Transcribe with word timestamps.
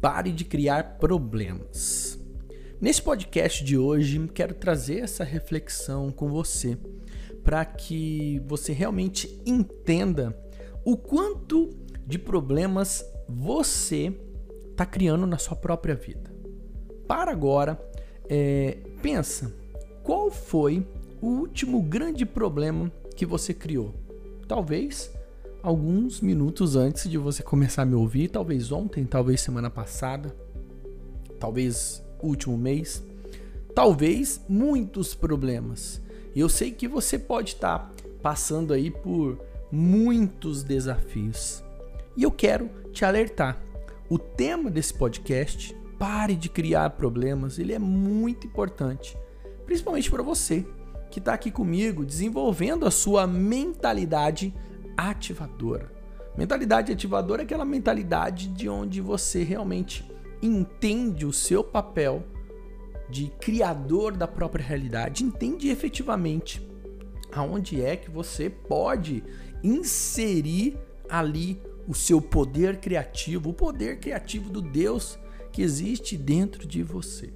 Pare 0.00 0.32
de 0.32 0.44
criar 0.44 0.98
problemas. 0.98 2.18
Nesse 2.80 3.02
podcast 3.02 3.64
de 3.64 3.76
hoje, 3.76 4.28
quero 4.32 4.54
trazer 4.54 5.00
essa 5.00 5.24
reflexão 5.24 6.10
com 6.10 6.28
você 6.28 6.78
para 7.42 7.64
que 7.64 8.40
você 8.46 8.72
realmente 8.72 9.42
entenda 9.44 10.38
o 10.84 10.96
quanto 10.96 11.70
de 12.06 12.18
problemas 12.18 13.04
você 13.28 14.16
está 14.70 14.86
criando 14.86 15.26
na 15.26 15.38
sua 15.38 15.56
própria 15.56 15.94
vida. 15.94 16.32
Para 17.06 17.32
agora, 17.32 17.78
é, 18.28 18.78
pensa, 19.02 19.52
qual 20.02 20.30
foi 20.30 20.86
o 21.20 21.26
último 21.26 21.82
grande 21.82 22.24
problema 22.24 22.92
que 23.16 23.26
você 23.26 23.52
criou? 23.52 24.07
Talvez 24.48 25.12
alguns 25.62 26.22
minutos 26.22 26.74
antes 26.74 27.10
de 27.10 27.18
você 27.18 27.42
começar 27.42 27.82
a 27.82 27.84
me 27.84 27.94
ouvir, 27.94 28.28
talvez 28.28 28.72
ontem, 28.72 29.04
talvez 29.04 29.42
semana 29.42 29.68
passada, 29.68 30.34
talvez 31.38 32.02
último 32.22 32.56
mês, 32.56 33.04
talvez 33.74 34.40
muitos 34.48 35.14
problemas. 35.14 36.00
E 36.34 36.40
eu 36.40 36.48
sei 36.48 36.70
que 36.70 36.88
você 36.88 37.18
pode 37.18 37.50
estar 37.50 37.78
tá 37.78 37.90
passando 38.22 38.72
aí 38.72 38.90
por 38.90 39.38
muitos 39.70 40.62
desafios. 40.62 41.62
E 42.16 42.22
eu 42.22 42.30
quero 42.30 42.70
te 42.90 43.04
alertar. 43.04 43.62
O 44.08 44.18
tema 44.18 44.70
desse 44.70 44.94
podcast, 44.94 45.76
pare 45.98 46.34
de 46.34 46.48
criar 46.48 46.88
problemas, 46.90 47.58
ele 47.58 47.74
é 47.74 47.78
muito 47.78 48.46
importante, 48.46 49.14
principalmente 49.66 50.10
para 50.10 50.22
você 50.22 50.64
que 51.10 51.18
está 51.18 51.34
aqui 51.34 51.50
comigo 51.50 52.04
desenvolvendo 52.04 52.86
a 52.86 52.90
sua 52.90 53.26
mentalidade 53.26 54.54
ativadora. 54.96 55.92
Mentalidade 56.36 56.92
ativadora 56.92 57.42
é 57.42 57.44
aquela 57.44 57.64
mentalidade 57.64 58.48
de 58.48 58.68
onde 58.68 59.00
você 59.00 59.42
realmente 59.42 60.08
entende 60.40 61.26
o 61.26 61.32
seu 61.32 61.64
papel 61.64 62.22
de 63.10 63.28
criador 63.40 64.16
da 64.16 64.28
própria 64.28 64.64
realidade, 64.64 65.24
entende 65.24 65.68
efetivamente 65.68 66.66
aonde 67.32 67.80
é 67.82 67.96
que 67.96 68.10
você 68.10 68.48
pode 68.48 69.24
inserir 69.62 70.78
ali 71.08 71.60
o 71.86 71.94
seu 71.94 72.20
poder 72.20 72.78
criativo, 72.78 73.50
o 73.50 73.54
poder 73.54 73.98
criativo 73.98 74.50
do 74.50 74.60
Deus 74.60 75.18
que 75.50 75.62
existe 75.62 76.16
dentro 76.16 76.66
de 76.66 76.82
você. 76.82 77.32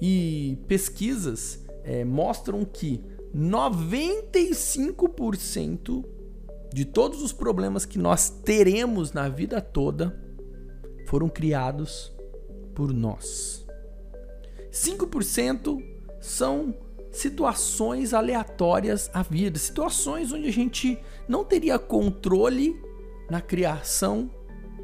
E 0.00 0.58
pesquisas 0.68 1.61
é, 1.84 2.04
mostram 2.04 2.64
que 2.64 3.04
95% 3.34 6.04
de 6.72 6.84
todos 6.84 7.20
os 7.22 7.32
problemas 7.32 7.84
que 7.84 7.98
nós 7.98 8.30
teremos 8.30 9.10
na 9.12 9.28
vida 9.28 9.60
toda 9.60 10.16
foram 11.06 11.28
criados 11.28 12.12
por 12.74 12.92
nós. 12.92 13.66
5% 14.70 15.82
são 16.20 16.74
situações 17.10 18.14
aleatórias 18.14 19.10
à 19.12 19.22
vida, 19.22 19.58
situações 19.58 20.32
onde 20.32 20.48
a 20.48 20.52
gente 20.52 20.98
não 21.28 21.44
teria 21.44 21.78
controle 21.78 22.74
na 23.30 23.42
criação 23.42 24.30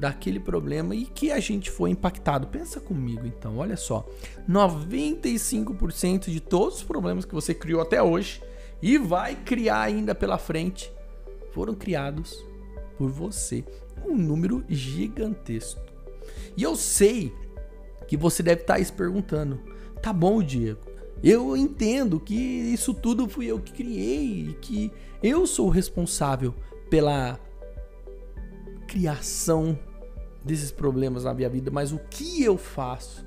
daquele 0.00 0.40
problema 0.40 0.94
e 0.94 1.04
que 1.04 1.30
a 1.30 1.38
gente 1.38 1.70
foi 1.70 1.90
impactado. 1.90 2.46
Pensa 2.46 2.80
comigo 2.80 3.26
então, 3.26 3.58
olha 3.58 3.76
só. 3.76 4.08
95% 4.48 6.30
de 6.30 6.40
todos 6.40 6.78
os 6.78 6.82
problemas 6.82 7.26
que 7.26 7.34
você 7.34 7.52
criou 7.52 7.82
até 7.82 8.02
hoje 8.02 8.42
e 8.80 8.96
vai 8.96 9.36
criar 9.36 9.82
ainda 9.82 10.14
pela 10.14 10.38
frente 10.38 10.90
foram 11.52 11.74
criados 11.74 12.42
por 12.96 13.10
você. 13.10 13.62
Um 14.06 14.16
número 14.16 14.64
gigantesco. 14.68 15.82
E 16.56 16.62
eu 16.62 16.74
sei 16.74 17.32
que 18.08 18.16
você 18.16 18.42
deve 18.42 18.62
estar 18.62 18.82
se 18.82 18.92
perguntando: 18.92 19.60
tá 20.00 20.12
bom, 20.12 20.42
Diego, 20.42 20.80
eu 21.22 21.54
entendo 21.54 22.18
que 22.18 22.34
isso 22.34 22.94
tudo 22.94 23.28
fui 23.28 23.46
eu 23.46 23.60
que 23.60 23.72
criei 23.72 24.48
e 24.48 24.52
que 24.54 24.90
eu 25.22 25.46
sou 25.46 25.68
responsável 25.68 26.54
pela 26.88 27.38
criação 28.88 29.78
desses 30.44 30.70
problemas 30.70 31.24
na 31.24 31.34
minha 31.34 31.48
vida, 31.48 31.70
mas 31.70 31.92
o 31.92 31.98
que 32.10 32.42
eu 32.42 32.56
faço 32.56 33.26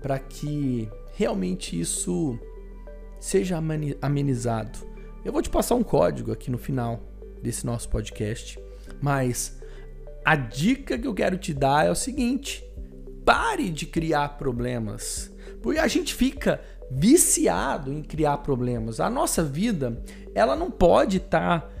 para 0.00 0.18
que 0.18 0.88
realmente 1.14 1.78
isso 1.78 2.38
seja 3.18 3.60
amenizado? 4.00 4.78
Eu 5.24 5.32
vou 5.32 5.42
te 5.42 5.50
passar 5.50 5.74
um 5.74 5.82
código 5.82 6.32
aqui 6.32 6.50
no 6.50 6.58
final 6.58 7.00
desse 7.42 7.64
nosso 7.66 7.88
podcast, 7.88 8.58
mas 9.00 9.60
a 10.24 10.36
dica 10.36 10.98
que 10.98 11.06
eu 11.06 11.14
quero 11.14 11.36
te 11.36 11.52
dar 11.52 11.86
é 11.86 11.90
o 11.90 11.94
seguinte: 11.94 12.64
pare 13.24 13.68
de 13.70 13.86
criar 13.86 14.38
problemas, 14.38 15.32
porque 15.62 15.78
a 15.78 15.88
gente 15.88 16.14
fica 16.14 16.60
viciado 16.90 17.92
em 17.92 18.02
criar 18.02 18.38
problemas. 18.38 18.98
A 18.98 19.08
nossa 19.08 19.44
vida, 19.44 20.02
ela 20.34 20.56
não 20.56 20.70
pode 20.70 21.18
estar 21.18 21.60
tá 21.60 21.79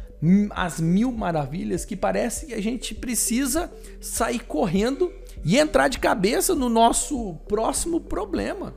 às 0.50 0.80
mil 0.80 1.10
maravilhas 1.10 1.84
que 1.84 1.96
parece 1.96 2.46
que 2.46 2.54
a 2.54 2.62
gente 2.62 2.94
precisa 2.94 3.72
sair 4.00 4.40
correndo 4.40 5.12
e 5.44 5.58
entrar 5.58 5.88
de 5.88 5.98
cabeça 5.98 6.54
no 6.54 6.68
nosso 6.68 7.34
próximo 7.48 8.00
problema. 8.00 8.74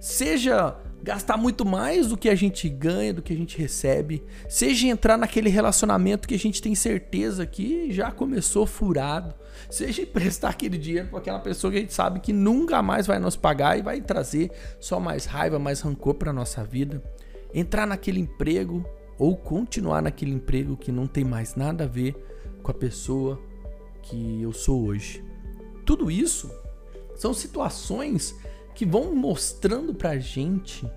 Seja 0.00 0.76
gastar 1.02 1.36
muito 1.36 1.64
mais 1.64 2.08
do 2.08 2.16
que 2.16 2.28
a 2.28 2.34
gente 2.34 2.68
ganha, 2.68 3.14
do 3.14 3.22
que 3.22 3.32
a 3.32 3.36
gente 3.36 3.56
recebe, 3.56 4.24
seja 4.48 4.88
entrar 4.88 5.16
naquele 5.16 5.48
relacionamento 5.48 6.26
que 6.26 6.34
a 6.34 6.38
gente 6.38 6.60
tem 6.60 6.74
certeza 6.74 7.46
que 7.46 7.92
já 7.92 8.10
começou 8.10 8.66
furado, 8.66 9.34
seja 9.70 10.02
emprestar 10.02 10.50
aquele 10.50 10.76
dinheiro 10.76 11.08
para 11.08 11.18
aquela 11.18 11.38
pessoa 11.38 11.70
que 11.70 11.78
a 11.78 11.80
gente 11.80 11.94
sabe 11.94 12.20
que 12.20 12.32
nunca 12.32 12.82
mais 12.82 13.06
vai 13.06 13.18
nos 13.18 13.36
pagar 13.36 13.78
e 13.78 13.82
vai 13.82 14.00
trazer 14.00 14.50
só 14.80 14.98
mais 14.98 15.24
raiva, 15.24 15.58
mais 15.58 15.80
rancor 15.80 16.14
para 16.14 16.32
nossa 16.32 16.64
vida, 16.64 17.02
entrar 17.54 17.86
naquele 17.86 18.20
emprego 18.20 18.84
ou 19.18 19.36
continuar 19.36 20.00
naquele 20.00 20.32
emprego 20.32 20.76
que 20.76 20.92
não 20.92 21.06
tem 21.06 21.24
mais 21.24 21.54
nada 21.54 21.84
a 21.84 21.88
ver 21.88 22.14
com 22.62 22.70
a 22.70 22.74
pessoa 22.74 23.40
que 24.02 24.40
eu 24.40 24.52
sou 24.52 24.86
hoje. 24.86 25.24
Tudo 25.84 26.10
isso 26.10 26.50
são 27.16 27.34
situações 27.34 28.34
que 28.74 28.86
vão 28.86 29.14
mostrando 29.14 29.92
pra 29.92 30.18
gente 30.18 30.88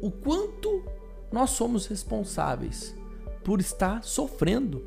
o 0.00 0.10
quanto 0.10 0.82
nós 1.30 1.50
somos 1.50 1.86
responsáveis 1.86 2.94
por 3.44 3.60
estar 3.60 4.02
sofrendo. 4.02 4.84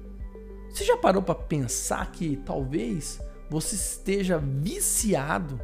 Você 0.70 0.84
já 0.84 0.98
parou 0.98 1.22
para 1.22 1.36
pensar 1.36 2.12
que 2.12 2.38
talvez 2.38 3.22
você 3.50 3.76
esteja 3.76 4.40
viciado, 4.40 5.60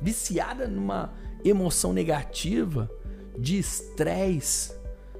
viciada 0.00 0.66
numa 0.66 1.14
emoção 1.44 1.92
negativa, 1.92 2.90
de 3.38 3.58
estresse, 3.58 4.72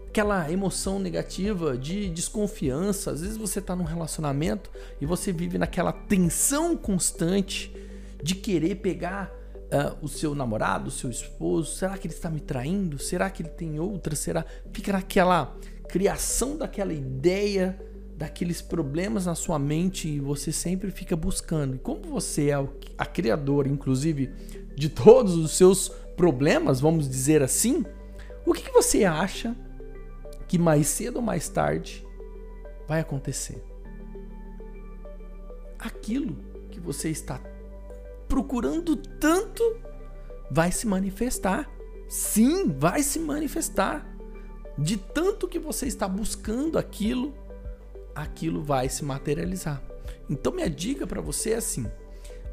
aquela 0.09 0.51
emoção 0.51 0.99
negativa 0.99 1.77
de 1.77 2.09
desconfiança. 2.09 3.11
Às 3.11 3.21
vezes 3.21 3.37
você 3.37 3.59
está 3.59 3.77
num 3.77 3.85
relacionamento 3.85 4.71
e 5.01 5.07
você 5.07 5.33
vive 5.33 5.59
naquela 5.59 5.93
tensão 5.93 6.77
constante 6.77 7.75
de 8.23 8.35
querer 8.35 8.77
pegar 8.77 9.31
uh, 9.67 9.97
o 10.03 10.09
seu 10.09 10.35
namorado, 10.35 10.89
o 10.89 10.91
seu 10.91 11.11
esposo? 11.11 11.77
Será 11.77 11.97
que 11.99 12.07
ele 12.07 12.15
está 12.15 12.31
me 12.31 12.41
traindo? 12.41 12.99
Será 12.99 13.29
que 13.29 13.43
ele 13.43 13.51
tem 13.51 13.79
outra? 13.79 14.17
Será? 14.17 14.45
Fica 14.73 14.93
naquela 14.93 15.55
criação 15.89 16.57
daquela 16.57 16.93
ideia, 16.93 17.79
daqueles 18.17 18.61
problemas 18.61 19.27
na 19.27 19.35
sua 19.35 19.59
mente 19.59 20.09
e 20.09 20.21
você 20.21 20.51
sempre 20.51 20.91
fica 20.91 21.15
buscando. 21.15 21.77
E 21.77 21.79
como 21.79 22.03
você 22.03 22.51
é 22.51 22.69
a 22.97 23.07
criadora, 23.07 23.69
inclusive, 23.69 24.31
de 24.75 24.89
todos 24.89 25.37
os 25.37 25.53
seus 25.53 25.91
problemas, 26.17 26.81
vamos 26.81 27.09
dizer 27.09 27.43
assim, 27.43 27.85
o 28.45 28.53
que, 28.53 28.63
que 28.63 28.73
você 28.73 29.05
acha 29.05 29.55
que 30.49 30.59
mais 30.59 30.87
cedo 30.89 31.17
ou 31.17 31.23
mais 31.23 31.49
tarde 31.49 32.07
vai 32.87 33.01
acontecer? 33.01 33.63
Aquilo 35.79 36.37
que 36.71 36.81
você 36.81 37.11
está 37.11 37.41
procurando 38.29 38.95
tanto, 38.95 39.63
vai 40.51 40.71
se 40.71 40.87
manifestar. 40.87 41.69
Sim, 42.09 42.69
vai 42.69 43.03
se 43.03 43.19
manifestar. 43.19 44.07
De 44.77 44.97
tanto 44.97 45.49
que 45.49 45.59
você 45.59 45.87
está 45.87 46.07
buscando 46.07 46.79
aquilo, 46.79 47.35
aquilo 48.15 48.63
vai 48.63 48.89
se 48.89 49.05
materializar. 49.05 49.83
Então 50.31 50.53
minha 50.53 50.71
dica 50.71 51.07
para 51.07 51.21
você 51.21 51.53
é 51.53 51.57
assim: 51.57 51.91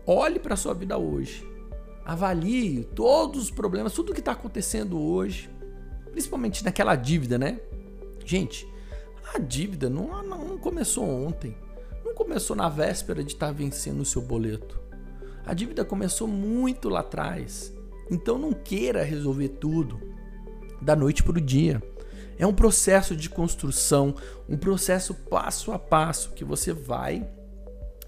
olhe 0.08 0.40
para 0.40 0.56
sua 0.56 0.74
vida 0.74 0.98
hoje, 0.98 1.48
avalie 2.04 2.84
todos 2.96 3.44
os 3.44 3.52
problemas, 3.52 3.94
tudo 3.94 4.14
que 4.14 4.20
está 4.20 4.32
acontecendo 4.32 5.00
hoje, 5.00 5.50
principalmente 6.12 6.64
naquela 6.64 6.96
dívida, 6.96 7.38
né? 7.38 7.60
Gente, 8.26 8.68
a 9.34 9.38
dívida 9.38 9.90
não, 9.90 10.24
não 10.24 10.58
começou 10.58 11.08
ontem, 11.08 11.56
não 12.04 12.16
começou 12.16 12.56
na 12.56 12.68
véspera 12.68 13.24
de 13.24 13.34
estar 13.34 13.52
vencendo 13.52 14.02
o 14.02 14.06
seu 14.06 14.22
boleto. 14.22 14.80
A 15.46 15.54
dívida 15.54 15.86
começou 15.86 16.28
muito 16.28 16.90
lá 16.90 17.02
atrás. 17.02 17.72
Então 18.10 18.38
não 18.38 18.52
queira 18.52 19.04
resolver 19.04 19.50
tudo 19.50 20.00
da 20.82 20.96
noite 20.96 21.24
para 21.24 21.38
o 21.38 21.42
dia. 21.42 21.82
É 22.38 22.46
um 22.46 22.54
processo 22.54 23.16
de 23.16 23.30
construção, 23.30 24.16
um 24.50 24.58
processo 24.58 25.14
passo 25.14 25.72
a 25.72 25.80
passo 25.80 26.32
que 26.32 26.44
você 26.44 26.74
vai 26.74 27.30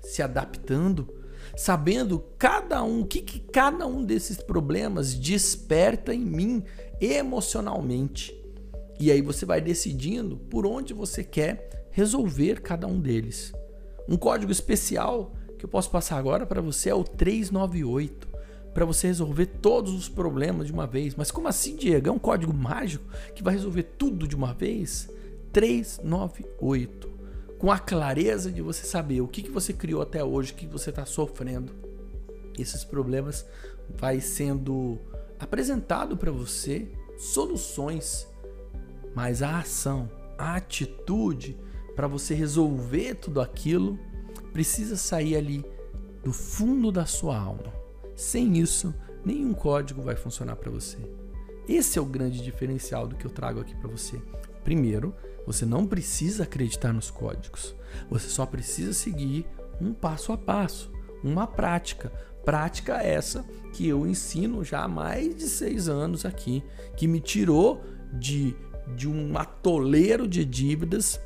se 0.02 0.22
adaptando, 0.22 1.08
sabendo 1.56 2.24
cada 2.38 2.84
um, 2.84 3.02
o 3.02 3.06
que, 3.06 3.22
que 3.22 3.40
cada 3.40 3.86
um 3.86 4.04
desses 4.04 4.38
problemas 4.38 5.14
desperta 5.14 6.14
em 6.14 6.26
mim 6.26 6.64
emocionalmente. 7.00 8.36
E 9.00 9.12
aí 9.12 9.22
você 9.22 9.46
vai 9.46 9.62
decidindo 9.62 10.38
por 10.38 10.66
onde 10.66 10.94
você 10.94 11.24
quer 11.24 11.88
resolver 11.92 12.62
cada 12.62 12.88
um 12.88 13.00
deles. 13.00 13.54
Um 14.08 14.18
código 14.18 14.52
especial 14.52 15.34
que 15.58 15.66
eu 15.66 15.70
posso 15.70 15.90
passar 15.90 16.18
agora 16.18 16.46
para 16.46 16.62
você 16.62 16.90
é 16.90 16.96
o 16.96 17.04
398 17.04 18.38
para 18.78 18.86
você 18.86 19.08
resolver 19.08 19.48
todos 19.48 19.92
os 19.92 20.08
problemas 20.08 20.68
de 20.68 20.72
uma 20.72 20.86
vez. 20.86 21.16
Mas 21.16 21.32
como 21.32 21.48
assim, 21.48 21.76
Diego? 21.76 22.10
É 22.10 22.12
um 22.12 22.20
código 22.20 22.54
mágico 22.54 23.06
que 23.34 23.42
vai 23.42 23.56
resolver 23.56 23.82
tudo 23.98 24.28
de 24.28 24.36
uma 24.36 24.54
vez? 24.54 25.10
398. 25.52 27.10
Com 27.58 27.72
a 27.72 27.80
clareza 27.80 28.52
de 28.52 28.62
você 28.62 28.86
saber 28.86 29.22
o 29.22 29.28
que, 29.28 29.42
que 29.42 29.50
você 29.50 29.74
criou 29.74 30.04
até 30.04 30.24
hoje, 30.24 30.52
o 30.52 30.56
que 30.56 30.68
você 30.68 30.92
está 30.92 31.08
sofrendo. 31.08 31.74
Esses 32.56 32.84
problemas 32.84 33.48
vai 33.90 34.22
sendo 34.22 35.00
apresentado 35.40 36.16
para 36.16 36.32
você 36.32 36.88
soluções, 37.18 38.28
mas 39.18 39.42
a 39.42 39.58
ação, 39.58 40.08
a 40.38 40.58
atitude 40.58 41.58
para 41.96 42.08
você 42.08 42.36
resolver 42.36 43.16
tudo 43.16 43.42
aquilo 43.42 43.98
precisa 44.54 44.96
sair 44.96 45.36
ali 45.36 45.66
do 46.24 46.32
fundo 46.32 46.92
da 46.92 47.08
sua 47.08 47.36
alma. 47.36 47.74
Sem 48.16 48.60
isso, 48.60 48.94
nenhum 49.26 49.56
código 49.56 50.04
vai 50.04 50.16
funcionar 50.16 50.56
para 50.58 50.70
você. 50.70 51.00
Esse 51.68 51.98
é 51.98 52.02
o 52.02 52.06
grande 52.06 52.44
diferencial 52.44 53.08
do 53.08 53.16
que 53.16 53.26
eu 53.26 53.32
trago 53.32 53.60
aqui 53.60 53.76
para 53.76 53.90
você. 53.90 54.22
Primeiro, 54.64 55.16
você 55.48 55.66
não 55.66 55.88
precisa 55.88 56.44
acreditar 56.44 56.94
nos 56.94 57.10
códigos. 57.10 57.76
Você 58.12 58.30
só 58.30 58.46
precisa 58.46 58.94
seguir 58.94 59.48
um 59.82 59.96
passo 59.96 60.32
a 60.32 60.38
passo, 60.38 60.92
uma 61.24 61.48
prática. 61.48 62.12
Prática 62.46 63.02
essa 63.02 63.44
que 63.74 63.88
eu 63.88 64.06
ensino 64.06 64.64
já 64.64 64.84
há 64.84 64.88
mais 64.88 65.36
de 65.36 65.48
seis 65.48 65.90
anos 65.90 66.24
aqui, 66.24 66.64
que 66.96 67.08
me 67.08 67.20
tirou 67.20 67.84
de, 68.14 68.56
de 68.96 69.08
um 69.08 69.38
atoleiro 69.38 70.28
de 70.28 70.44
dívidas 70.46 71.20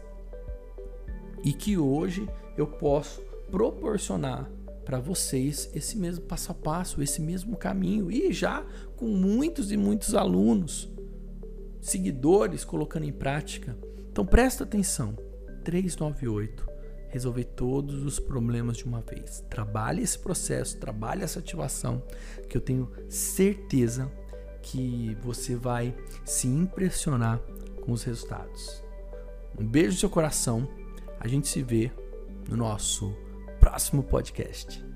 e 1.43 1.53
que 1.53 1.77
hoje 1.77 2.27
eu 2.57 2.67
posso 2.67 3.21
proporcionar 3.49 4.49
para 4.85 4.99
vocês 4.99 5.69
esse 5.73 5.97
mesmo 5.97 6.25
passo 6.25 6.51
a 6.51 6.55
passo, 6.55 7.01
esse 7.01 7.21
mesmo 7.21 7.55
caminho 7.55 8.11
e 8.11 8.31
já 8.33 8.65
com 8.95 9.07
muitos 9.07 9.71
e 9.71 9.77
muitos 9.77 10.15
alunos, 10.15 10.89
seguidores 11.79 12.65
colocando 12.65 13.05
em 13.05 13.11
prática. 13.11 13.77
Então 14.11 14.25
presta 14.25 14.63
atenção. 14.63 15.15
398 15.63 16.71
resolver 17.11 17.43
todos 17.43 18.03
os 18.03 18.19
problemas 18.19 18.77
de 18.77 18.85
uma 18.85 19.01
vez. 19.01 19.43
Trabalhe 19.49 20.01
esse 20.01 20.17
processo, 20.17 20.77
trabalhe 20.77 21.23
essa 21.23 21.39
ativação, 21.39 22.01
que 22.49 22.55
eu 22.55 22.61
tenho 22.61 22.89
certeza 23.09 24.09
que 24.61 25.15
você 25.21 25.55
vai 25.55 25.93
se 26.23 26.47
impressionar 26.47 27.41
com 27.81 27.91
os 27.91 28.03
resultados. 28.03 28.83
Um 29.59 29.67
beijo 29.67 29.91
no 29.91 29.97
seu 29.97 30.09
coração. 30.09 30.67
A 31.19 31.27
gente 31.27 31.47
se 31.47 31.61
vê 31.61 31.91
no 32.49 32.57
nosso 32.57 33.15
próximo 33.59 34.03
podcast. 34.03 34.90